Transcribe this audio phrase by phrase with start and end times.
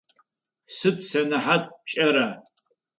[0.75, 2.27] Сыд сэнэхьат пшӏэра?